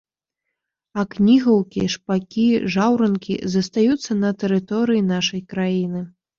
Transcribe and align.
А 1.01 1.03
кнігаўкі, 1.11 1.81
шпакі, 1.97 2.47
жаўранкі 2.77 3.37
застаюцца 3.59 4.11
на 4.25 4.35
тэрыторыі 4.43 5.07
нашай 5.15 5.49
краіны. 5.57 6.01